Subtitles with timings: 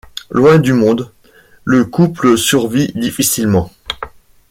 [0.31, 1.11] Loin du monde,
[1.63, 3.71] le couple survit difficilement.